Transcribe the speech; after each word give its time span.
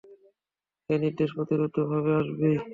এ 0.89 0.95
নির্দেশ 1.03 1.29
অপ্রতিরোধ্যভাবে 1.33 2.11
আসবেই। 2.19 2.55